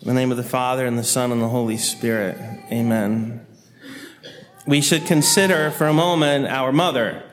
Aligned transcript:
In 0.00 0.06
the 0.06 0.14
name 0.14 0.30
of 0.30 0.36
the 0.36 0.44
Father, 0.44 0.86
and 0.86 0.96
the 0.96 1.02
Son, 1.02 1.32
and 1.32 1.42
the 1.42 1.48
Holy 1.48 1.76
Spirit. 1.76 2.38
Amen. 2.70 3.44
We 4.64 4.80
should 4.80 5.06
consider 5.06 5.72
for 5.72 5.88
a 5.88 5.92
moment 5.92 6.46
our 6.46 6.70
mother. 6.70 7.24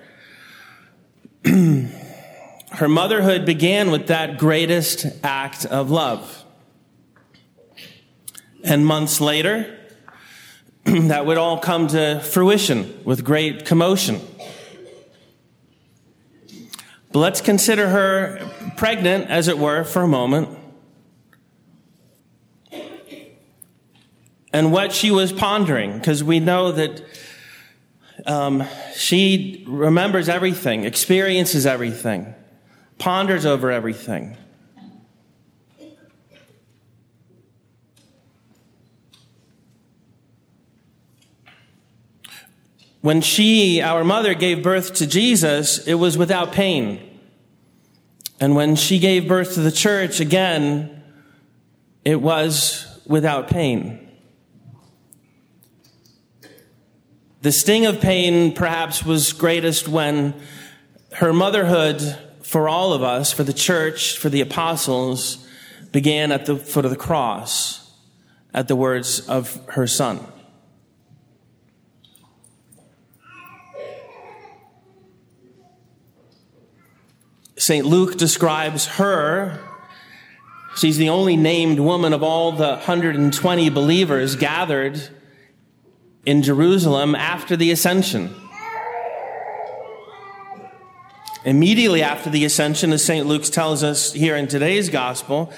Her 1.45 2.87
motherhood 2.87 3.45
began 3.45 3.91
with 3.91 4.07
that 4.07 4.39
greatest 4.39 5.05
act 5.23 5.65
of 5.65 5.91
love. 5.91 6.43
And 8.63 8.83
months 8.83 9.21
later, 9.21 9.77
that 10.85 11.27
would 11.27 11.37
all 11.37 11.59
come 11.59 11.85
to 11.89 12.19
fruition 12.19 12.99
with 13.05 13.23
great 13.23 13.65
commotion. 13.67 14.19
But 17.11 17.19
let's 17.19 17.41
consider 17.41 17.89
her 17.89 18.71
pregnant, 18.75 19.29
as 19.29 19.47
it 19.47 19.59
were, 19.59 19.83
for 19.83 20.01
a 20.01 20.07
moment. 20.07 20.54
And 24.55 24.71
what 24.71 24.93
she 24.93 25.11
was 25.11 25.33
pondering, 25.33 25.97
because 25.97 26.23
we 26.23 26.39
know 26.39 26.71
that 26.71 27.03
um, 28.25 28.63
she 28.95 29.65
remembers 29.67 30.29
everything, 30.29 30.85
experiences 30.85 31.65
everything, 31.65 32.33
ponders 32.97 33.45
over 33.45 33.69
everything. 33.69 34.37
When 43.01 43.19
she, 43.19 43.81
our 43.81 44.05
mother, 44.05 44.33
gave 44.33 44.63
birth 44.63 44.93
to 44.93 45.05
Jesus, 45.05 45.85
it 45.85 45.95
was 45.95 46.17
without 46.17 46.53
pain. 46.53 47.19
And 48.39 48.55
when 48.55 48.77
she 48.77 48.99
gave 48.99 49.27
birth 49.27 49.55
to 49.55 49.59
the 49.59 49.71
church, 49.71 50.21
again, 50.21 51.03
it 52.05 52.21
was 52.21 53.01
without 53.05 53.49
pain. 53.49 54.04
The 57.45 57.51
sting 57.51 57.85
of 57.85 58.01
pain 58.01 58.53
perhaps 58.55 59.05
was 59.05 59.31
greatest 59.31 59.87
when 59.87 60.33
her 61.11 61.31
motherhood 61.31 62.01
for 62.41 62.67
all 62.67 62.91
of 62.91 63.03
us, 63.03 63.31
for 63.31 63.43
the 63.43 63.53
church, 63.53 64.17
for 64.17 64.29
the 64.29 64.41
apostles, 64.41 65.47
began 65.91 66.31
at 66.31 66.47
the 66.47 66.55
foot 66.55 66.85
of 66.85 66.89
the 66.89 66.97
cross 66.97 67.87
at 68.51 68.67
the 68.67 68.75
words 68.75 69.29
of 69.29 69.63
her 69.67 69.85
son. 69.85 70.25
St. 77.57 77.85
Luke 77.85 78.17
describes 78.17 78.87
her. 78.87 79.59
She's 80.75 80.97
the 80.97 81.09
only 81.09 81.37
named 81.37 81.79
woman 81.79 82.11
of 82.11 82.23
all 82.23 82.53
the 82.53 82.69
120 82.69 83.69
believers 83.69 84.35
gathered 84.35 85.11
in 86.25 86.41
Jerusalem 86.41 87.15
after 87.15 87.55
the 87.55 87.71
ascension. 87.71 88.33
Immediately 91.43 92.01
after 92.01 92.31
the 92.31 92.43
ascension, 92.43 92.91
as 92.91 93.05
St. 93.05 93.27
Luke 93.27 93.43
tells 93.43 93.83
us 93.83 94.13
here 94.13 94.35
in 94.35 94.47
today's 94.47 94.89
gospel, 94.89 95.53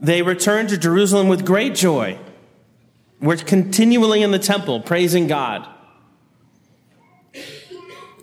they 0.00 0.22
returned 0.22 0.70
to 0.70 0.78
Jerusalem 0.78 1.28
with 1.28 1.44
great 1.44 1.74
joy. 1.74 2.18
We're 3.20 3.36
continually 3.36 4.22
in 4.22 4.30
the 4.30 4.38
temple 4.38 4.80
praising 4.80 5.26
God. 5.26 5.68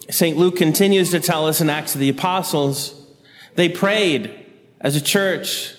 St. 0.09 0.35
Luke 0.38 0.55
continues 0.55 1.11
to 1.11 1.19
tell 1.19 1.45
us 1.45 1.61
in 1.61 1.69
Acts 1.69 1.93
of 1.93 2.02
the 2.02 2.09
Apostles, 2.09 3.05
they 3.55 3.69
prayed 3.69 4.45
as 4.81 4.95
a 4.95 5.02
church. 5.02 5.75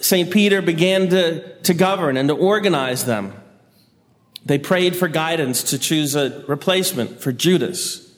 St. 0.00 0.30
Peter 0.32 0.62
began 0.62 1.08
to, 1.10 1.56
to 1.62 1.74
govern 1.74 2.16
and 2.16 2.28
to 2.28 2.34
organize 2.34 3.04
them. 3.04 3.32
They 4.48 4.58
prayed 4.58 4.96
for 4.96 5.08
guidance 5.08 5.62
to 5.64 5.78
choose 5.78 6.16
a 6.16 6.42
replacement 6.48 7.20
for 7.20 7.32
Judas. 7.32 8.10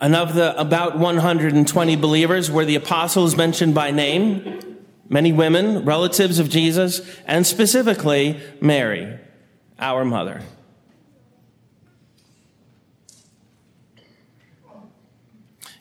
And 0.00 0.14
of 0.14 0.34
the 0.34 0.58
about 0.60 0.96
120 0.96 1.96
believers 1.96 2.52
were 2.52 2.64
the 2.64 2.76
apostles 2.76 3.36
mentioned 3.36 3.74
by 3.74 3.90
name, 3.90 4.76
many 5.08 5.32
women, 5.32 5.84
relatives 5.84 6.38
of 6.38 6.48
Jesus, 6.48 7.00
and 7.26 7.44
specifically 7.44 8.40
Mary, 8.60 9.18
our 9.80 10.04
mother. 10.04 10.42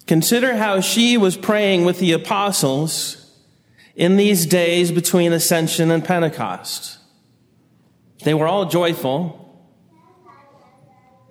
Consider 0.08 0.56
how 0.56 0.80
she 0.80 1.16
was 1.16 1.38
praying 1.38 1.86
with 1.86 2.00
the 2.00 2.12
apostles 2.12 3.25
in 3.96 4.18
these 4.18 4.46
days 4.46 4.92
between 4.92 5.32
Ascension 5.32 5.90
and 5.90 6.04
Pentecost. 6.04 6.98
They 8.24 8.34
were 8.34 8.48
all 8.48 8.66
joyful. 8.66 9.42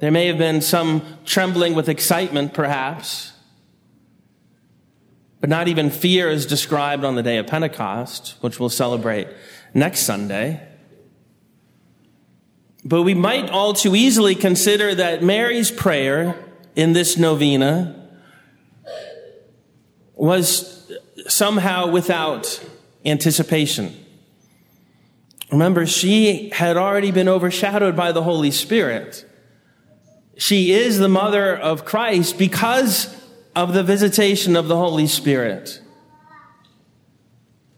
There 0.00 0.10
may 0.10 0.26
have 0.26 0.38
been 0.38 0.60
some 0.60 1.02
trembling 1.24 1.74
with 1.74 1.88
excitement, 1.88 2.54
perhaps, 2.54 3.32
but 5.40 5.50
not 5.50 5.68
even 5.68 5.90
fear 5.90 6.30
is 6.30 6.46
described 6.46 7.04
on 7.04 7.16
the 7.16 7.22
day 7.22 7.36
of 7.36 7.46
Pentecost, 7.46 8.36
which 8.40 8.58
we'll 8.58 8.70
celebrate 8.70 9.28
next 9.74 10.00
Sunday. 10.00 10.66
But 12.84 13.02
we 13.02 13.14
might 13.14 13.50
all 13.50 13.72
too 13.72 13.94
easily 13.94 14.34
consider 14.34 14.94
that 14.94 15.22
Mary's 15.22 15.70
prayer 15.70 16.36
in 16.76 16.92
this 16.92 17.16
novena 17.16 18.10
was 20.14 20.92
somehow 21.28 21.90
without 21.90 22.64
anticipation. 23.04 23.94
Remember, 25.50 25.86
she 25.86 26.50
had 26.50 26.76
already 26.76 27.10
been 27.10 27.28
overshadowed 27.28 27.94
by 27.94 28.12
the 28.12 28.22
Holy 28.22 28.50
Spirit. 28.50 29.24
She 30.36 30.72
is 30.72 30.98
the 30.98 31.08
mother 31.08 31.56
of 31.56 31.84
Christ 31.84 32.38
because 32.38 33.14
of 33.54 33.72
the 33.72 33.82
visitation 33.84 34.56
of 34.56 34.66
the 34.68 34.76
Holy 34.76 35.06
Spirit. 35.06 35.80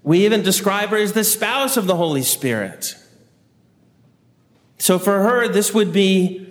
We 0.02 0.24
even 0.24 0.42
describe 0.42 0.90
her 0.90 0.96
as 0.96 1.12
the 1.12 1.24
spouse 1.24 1.76
of 1.76 1.86
the 1.86 1.96
Holy 1.96 2.22
Spirit. 2.22 2.96
So 4.78 4.98
for 4.98 5.22
her, 5.22 5.48
this 5.48 5.74
would 5.74 5.92
be 5.92 6.46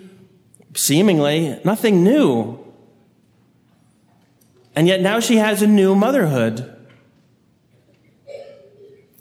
seemingly 0.74 1.58
nothing 1.64 2.04
new. 2.04 2.62
And 4.76 4.86
yet 4.86 5.00
now 5.00 5.20
she 5.20 5.38
has 5.38 5.62
a 5.62 5.66
new 5.66 5.94
motherhood 5.94 6.75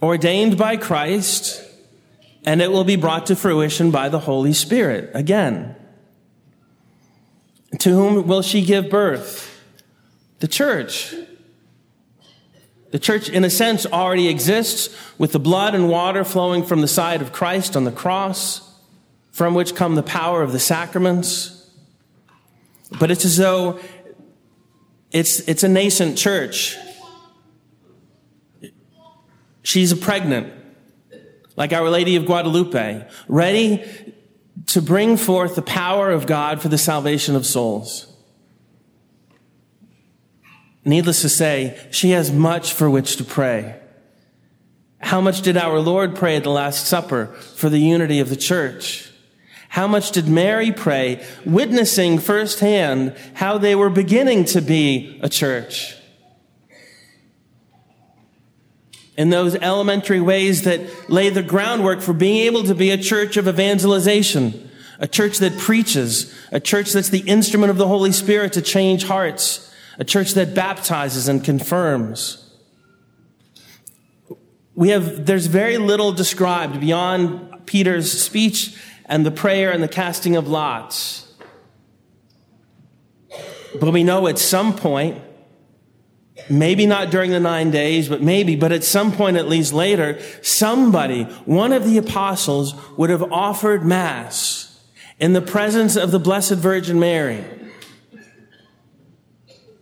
ordained 0.01 0.57
by 0.57 0.77
Christ, 0.77 1.63
and 2.45 2.61
it 2.61 2.71
will 2.71 2.83
be 2.83 2.95
brought 2.95 3.25
to 3.27 3.35
fruition 3.35 3.91
by 3.91 4.09
the 4.09 4.19
Holy 4.19 4.53
Spirit 4.53 5.11
again. 5.13 5.75
To 7.79 7.89
whom 7.89 8.27
will 8.27 8.41
she 8.41 8.63
give 8.63 8.89
birth? 8.89 9.51
The 10.39 10.47
church. 10.47 11.13
The 12.91 12.99
church, 12.99 13.29
in 13.29 13.43
a 13.43 13.49
sense, 13.49 13.85
already 13.85 14.29
exists 14.29 14.95
with 15.17 15.31
the 15.31 15.39
blood 15.39 15.75
and 15.75 15.89
water 15.89 16.23
flowing 16.23 16.63
from 16.63 16.81
the 16.81 16.87
side 16.87 17.21
of 17.21 17.33
Christ 17.33 17.75
on 17.75 17.83
the 17.83 17.91
cross, 17.91 18.61
from 19.31 19.53
which 19.53 19.75
come 19.75 19.95
the 19.95 20.03
power 20.03 20.41
of 20.41 20.53
the 20.53 20.59
sacraments. 20.59 21.69
But 22.99 23.11
it's 23.11 23.25
as 23.25 23.37
though 23.37 23.79
it's, 25.11 25.39
it's 25.41 25.63
a 25.63 25.67
nascent 25.67 26.17
church. 26.17 26.77
She's 29.65 29.91
pregnant, 29.95 30.53
like 31.57 31.73
Our 31.73 31.89
Lady 31.89 32.15
of 32.17 32.27
Guadalupe, 32.27 33.07
ready 33.27 33.83
to 34.67 34.79
bring 34.79 35.17
forth 35.17 35.55
the 35.55 35.63
power 35.63 36.11
of 36.11 36.27
God 36.27 36.61
for 36.61 36.67
the 36.67 36.77
salvation 36.77 37.35
of 37.35 37.47
souls. 37.47 38.05
Needless 40.85 41.23
to 41.23 41.29
say, 41.29 41.79
she 41.89 42.11
has 42.11 42.31
much 42.31 42.73
for 42.73 42.91
which 42.91 43.17
to 43.17 43.23
pray. 43.23 43.81
How 44.99 45.19
much 45.19 45.41
did 45.41 45.57
our 45.57 45.79
Lord 45.79 46.15
pray 46.15 46.35
at 46.35 46.43
the 46.43 46.51
Last 46.51 46.85
Supper 46.85 47.33
for 47.55 47.67
the 47.67 47.79
unity 47.79 48.19
of 48.19 48.29
the 48.29 48.35
church? 48.35 49.11
How 49.69 49.87
much 49.87 50.11
did 50.11 50.27
Mary 50.27 50.71
pray, 50.71 51.25
witnessing 51.43 52.19
firsthand 52.19 53.15
how 53.33 53.57
they 53.57 53.73
were 53.73 53.89
beginning 53.89 54.45
to 54.45 54.61
be 54.61 55.19
a 55.23 55.27
church? 55.27 55.95
In 59.17 59.29
those 59.29 59.55
elementary 59.55 60.19
ways 60.19 60.63
that 60.63 61.09
lay 61.09 61.29
the 61.29 61.43
groundwork 61.43 62.01
for 62.01 62.13
being 62.13 62.45
able 62.45 62.63
to 62.63 62.75
be 62.75 62.91
a 62.91 62.97
church 62.97 63.37
of 63.37 63.47
evangelization, 63.47 64.69
a 64.99 65.07
church 65.07 65.37
that 65.39 65.57
preaches, 65.57 66.33
a 66.51 66.59
church 66.59 66.91
that's 66.91 67.09
the 67.09 67.21
instrument 67.21 67.69
of 67.69 67.77
the 67.77 67.87
Holy 67.87 68.11
Spirit 68.11 68.53
to 68.53 68.61
change 68.61 69.05
hearts, 69.05 69.73
a 69.97 70.03
church 70.03 70.33
that 70.33 70.53
baptizes 70.53 71.27
and 71.27 71.43
confirms. 71.43 72.41
We 74.73 74.89
have, 74.89 75.25
there's 75.25 75.45
very 75.45 75.77
little 75.77 76.11
described 76.11 76.81
beyond 76.81 77.65
Peter's 77.65 78.11
speech 78.21 78.77
and 79.05 79.25
the 79.25 79.31
prayer 79.31 79.71
and 79.71 79.81
the 79.81 79.87
casting 79.87 80.35
of 80.35 80.49
lots. 80.49 81.33
But 83.79 83.91
we 83.91 84.03
know 84.03 84.27
at 84.27 84.37
some 84.37 84.75
point 84.75 85.21
maybe 86.49 86.85
not 86.85 87.09
during 87.09 87.31
the 87.31 87.39
nine 87.39 87.71
days, 87.71 88.09
but 88.09 88.21
maybe, 88.21 88.55
but 88.55 88.71
at 88.71 88.83
some 88.83 89.11
point, 89.11 89.37
at 89.37 89.47
least 89.47 89.73
later, 89.73 90.19
somebody, 90.41 91.23
one 91.45 91.71
of 91.71 91.85
the 91.85 91.97
apostles 91.97 92.75
would 92.97 93.09
have 93.09 93.23
offered 93.31 93.85
mass 93.85 94.79
in 95.19 95.33
the 95.33 95.41
presence 95.41 95.95
of 95.95 96.11
the 96.11 96.19
Blessed 96.19 96.55
Virgin 96.55 96.99
Mary. 96.99 97.43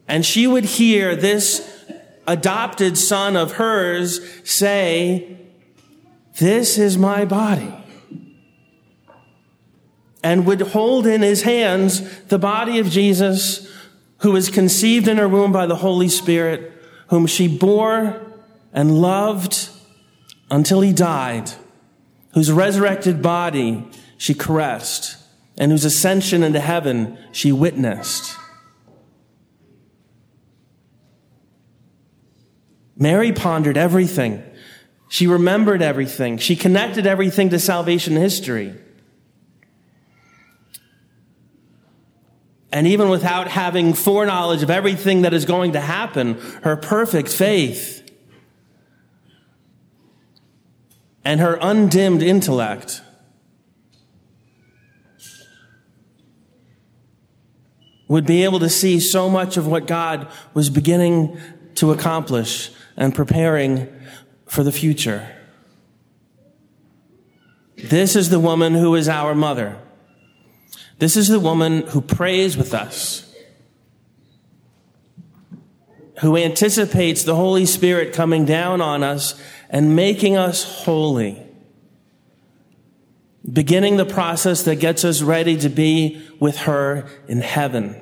And 0.07 0.25
she 0.25 0.45
would 0.45 0.65
hear 0.65 1.15
this 1.15 1.85
adopted 2.27 2.97
son 2.97 3.35
of 3.35 3.53
hers 3.53 4.21
say, 4.43 5.37
this 6.39 6.77
is 6.77 6.97
my 6.97 7.25
body. 7.25 7.73
And 10.23 10.45
would 10.45 10.61
hold 10.61 11.05
in 11.05 11.21
his 11.21 11.41
hands 11.41 12.21
the 12.25 12.39
body 12.39 12.79
of 12.79 12.89
Jesus 12.89 13.69
who 14.23 14.31
was 14.31 14.49
conceived 14.49 15.09
in 15.09 15.17
her 15.17 15.27
womb 15.27 15.51
by 15.51 15.65
the 15.65 15.75
Holy 15.75 16.07
Spirit, 16.07 16.71
whom 17.09 17.27
she 17.27 17.45
bore 17.45 18.21
and 18.71 19.01
loved 19.01 19.69
until 20.49 20.79
he 20.79 20.93
died, 20.93 21.51
whose 22.33 22.49
resurrected 22.49 23.21
body 23.21 23.85
she 24.17 24.33
caressed, 24.33 25.17
and 25.57 25.73
whose 25.73 25.83
ascension 25.83 26.41
into 26.41 26.61
heaven 26.61 27.17
she 27.33 27.51
witnessed. 27.51 28.37
Mary 32.95 33.33
pondered 33.33 33.77
everything. 33.77 34.41
She 35.09 35.27
remembered 35.27 35.81
everything. 35.81 36.37
She 36.37 36.55
connected 36.55 37.05
everything 37.05 37.49
to 37.49 37.59
salvation 37.59 38.15
history. 38.15 38.73
And 42.73 42.87
even 42.87 43.09
without 43.09 43.49
having 43.49 43.93
foreknowledge 43.93 44.63
of 44.63 44.71
everything 44.71 45.21
that 45.21 45.31
is 45.31 45.45
going 45.45 45.73
to 45.73 45.79
happen, 45.79 46.39
her 46.63 46.75
perfect 46.75 47.29
faith 47.29 48.01
and 51.23 51.39
her 51.39 51.59
undimmed 51.61 52.23
intellect 52.23 53.03
would 58.07 58.25
be 58.25 58.43
able 58.43 58.59
to 58.59 58.69
see 58.69 58.99
so 58.99 59.29
much 59.29 59.55
of 59.55 59.67
what 59.67 59.85
God 59.85 60.27
was 60.55 60.71
beginning 60.71 61.37
to 61.75 61.91
accomplish 61.91 62.71
and 62.97 63.13
preparing 63.13 63.87
for 64.47 64.63
the 64.63 64.71
future. 64.71 65.29
This 67.77 68.15
is 68.15 68.31
the 68.31 68.39
woman 68.39 68.73
who 68.73 68.95
is 68.95 69.07
our 69.07 69.35
mother. 69.35 69.79
This 71.03 71.17
is 71.17 71.27
the 71.27 71.37
woman 71.37 71.81
who 71.87 71.99
prays 71.99 72.55
with 72.55 72.73
us, 72.73 73.29
who 76.21 76.37
anticipates 76.37 77.25
the 77.25 77.35
Holy 77.35 77.65
Spirit 77.65 78.13
coming 78.13 78.45
down 78.45 78.79
on 78.79 79.03
us 79.03 79.37
and 79.69 79.97
making 79.97 80.37
us 80.37 80.63
holy, 80.63 81.45
beginning 83.51 83.97
the 83.97 84.05
process 84.05 84.63
that 84.63 84.77
gets 84.77 85.03
us 85.03 85.21
ready 85.21 85.57
to 85.57 85.67
be 85.67 86.25
with 86.39 86.59
her 86.59 87.05
in 87.27 87.41
heaven. 87.41 88.01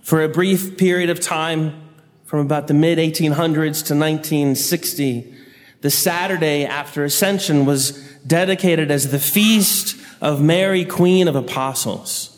For 0.00 0.22
a 0.22 0.28
brief 0.30 0.78
period 0.78 1.10
of 1.10 1.20
time, 1.20 1.86
from 2.24 2.38
about 2.38 2.66
the 2.68 2.72
mid 2.72 2.96
1800s 2.96 3.84
to 3.84 3.94
1960, 3.94 5.41
the 5.82 5.90
Saturday 5.90 6.64
after 6.64 7.04
Ascension 7.04 7.66
was 7.66 7.92
dedicated 8.26 8.90
as 8.90 9.10
the 9.10 9.18
feast 9.18 9.96
of 10.20 10.40
Mary, 10.40 10.84
Queen 10.84 11.28
of 11.28 11.36
Apostles. 11.36 12.28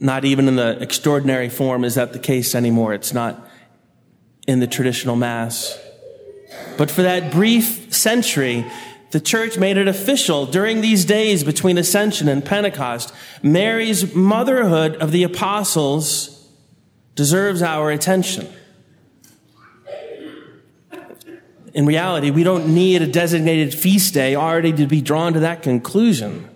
Not 0.00 0.24
even 0.24 0.48
in 0.48 0.56
the 0.56 0.82
extraordinary 0.82 1.48
form 1.48 1.84
is 1.84 1.94
that 1.94 2.12
the 2.12 2.18
case 2.18 2.54
anymore. 2.54 2.94
It's 2.94 3.12
not 3.12 3.48
in 4.46 4.60
the 4.60 4.66
traditional 4.66 5.14
Mass. 5.14 5.78
But 6.78 6.90
for 6.90 7.02
that 7.02 7.32
brief 7.32 7.92
century, 7.92 8.64
the 9.10 9.20
church 9.20 9.58
made 9.58 9.76
it 9.76 9.88
official 9.88 10.46
during 10.46 10.80
these 10.80 11.04
days 11.04 11.44
between 11.44 11.76
Ascension 11.76 12.28
and 12.28 12.44
Pentecost. 12.44 13.12
Mary's 13.42 14.14
motherhood 14.14 14.96
of 14.96 15.12
the 15.12 15.22
apostles 15.22 16.48
deserves 17.14 17.62
our 17.62 17.90
attention. 17.90 18.46
In 21.76 21.84
reality, 21.84 22.30
we 22.30 22.42
don't 22.42 22.74
need 22.74 23.02
a 23.02 23.06
designated 23.06 23.74
feast 23.74 24.14
day 24.14 24.34
already 24.34 24.72
to 24.72 24.86
be 24.86 25.02
drawn 25.02 25.34
to 25.34 25.40
that 25.40 25.62
conclusion. 25.62 26.48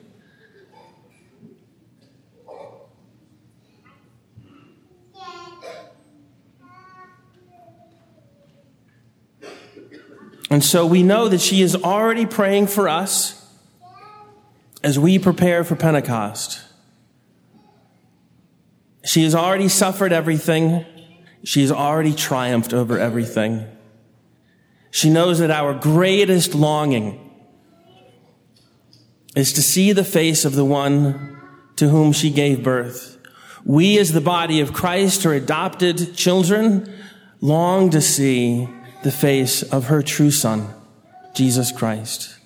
And 10.48 10.64
so 10.64 10.86
we 10.86 11.02
know 11.02 11.28
that 11.28 11.42
she 11.42 11.60
is 11.60 11.76
already 11.76 12.24
praying 12.24 12.68
for 12.68 12.88
us 12.88 13.46
as 14.82 14.98
we 14.98 15.18
prepare 15.18 15.64
for 15.64 15.76
Pentecost. 15.76 16.62
She 19.04 19.22
has 19.24 19.34
already 19.34 19.68
suffered 19.68 20.14
everything. 20.14 20.86
She 21.44 21.60
has 21.60 21.70
already 21.70 22.14
triumphed 22.14 22.72
over 22.72 22.98
everything. 22.98 23.66
She 24.90 25.10
knows 25.10 25.38
that 25.38 25.50
our 25.50 25.74
greatest 25.74 26.54
longing 26.54 27.30
is 29.36 29.52
to 29.52 29.62
see 29.62 29.92
the 29.92 30.04
face 30.04 30.44
of 30.44 30.54
the 30.54 30.64
one 30.64 31.40
to 31.76 31.88
whom 31.88 32.12
she 32.12 32.30
gave 32.30 32.62
birth. 32.62 33.18
We, 33.64 33.98
as 33.98 34.12
the 34.12 34.20
body 34.20 34.60
of 34.60 34.72
Christ, 34.72 35.22
her 35.22 35.32
adopted 35.34 36.16
children, 36.16 36.92
long 37.40 37.90
to 37.90 38.00
see 38.00 38.68
the 39.02 39.12
face 39.12 39.62
of 39.62 39.86
her 39.86 40.02
true 40.02 40.30
Son, 40.30 40.68
Jesus 41.34 41.70
Christ. 41.70 42.36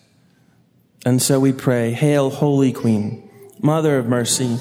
And 1.06 1.20
so 1.23 1.40
we 1.40 1.52
pray, 1.52 1.93
Hail, 1.93 2.31
Holy 2.31 2.73
Queen, 2.73 3.29
Mother 3.61 3.99
of 3.99 4.06
Mercy, 4.06 4.58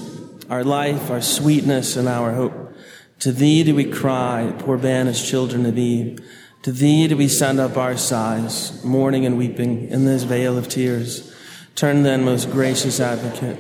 our 0.50 0.64
life, 0.64 1.10
our 1.10 1.22
sweetness, 1.22 1.96
and 1.96 2.08
our 2.08 2.34
hope. 2.34 2.74
To 3.20 3.32
thee 3.32 3.64
do 3.64 3.76
we 3.76 3.86
cry, 3.86 4.54
poor 4.60 4.78
banished 4.78 5.26
children 5.26 5.66
of 5.66 5.78
Eve. 5.78 6.20
To 6.64 6.72
thee 6.72 7.10
do 7.10 7.18
we 7.18 7.28
send 7.28 7.60
up 7.60 7.76
our 7.76 7.98
sighs, 7.98 8.82
mourning 8.86 9.26
and 9.26 9.38
weeping 9.38 9.90
in 9.90 10.06
this 10.06 10.24
vale 10.24 10.58
of 10.58 10.70
tears. 10.70 11.36
Turn 11.76 12.04
then, 12.04 12.24
most 12.24 12.52
gracious 12.52 13.02
advocate, 13.02 13.60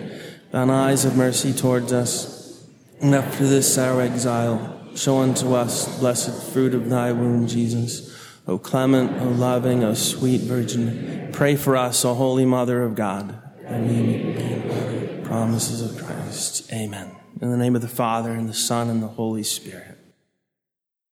thine 0.52 0.70
eyes 0.70 1.04
of 1.04 1.18
mercy 1.18 1.52
towards 1.52 1.92
us, 1.92 2.66
and 3.02 3.14
after 3.14 3.46
this 3.46 3.78
our 3.78 4.02
exile, 4.02 4.80
show 4.96 5.18
unto 5.18 5.54
us 5.54 6.00
blessed 6.00 6.54
fruit 6.54 6.74
of 6.74 6.90
thy 6.90 7.12
womb, 7.12 7.46
Jesus. 7.46 8.18
O 8.48 8.58
clement, 8.58 9.22
O 9.22 9.28
loving, 9.28 9.84
O 9.84 9.94
sweet 9.96 10.42
Virgin, 10.42 11.30
pray 11.34 11.58
for 11.58 11.76
us, 11.76 12.06
O 12.06 12.14
Holy 12.14 12.46
Mother 12.46 12.84
of 12.84 12.96
God, 12.96 13.38
Amen. 13.68 15.24
promises 15.26 15.82
of 15.82 16.06
Christ. 16.06 16.72
Amen. 16.72 17.18
In 17.42 17.52
the 17.52 17.58
name 17.58 17.76
of 17.76 17.82
the 17.82 17.90
Father, 17.90 18.32
and 18.32 18.48
the 18.48 18.54
Son, 18.54 18.90
and 18.90 19.04
the 19.04 19.08
Holy 19.08 19.44
Spirit. 19.44 19.93